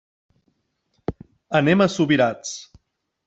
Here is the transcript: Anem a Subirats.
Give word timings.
Anem 1.61 1.85
a 1.85 1.89
Subirats. 1.97 2.55